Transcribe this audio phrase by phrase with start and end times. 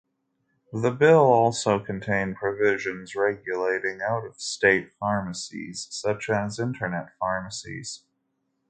[0.73, 8.01] The bill also contained provisions regulating out-of-state pharmacies such as "Internet Pharmacies".